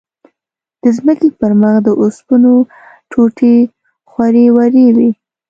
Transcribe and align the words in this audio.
د 0.81 0.83
ځمکې 0.97 1.29
پر 1.39 1.51
مخ 1.61 1.75
د 1.85 1.89
اوسپنو 2.01 2.53
ټوټې 3.11 3.55
خورې 4.09 4.45
ورې 4.55 4.85
وې. 4.95 5.09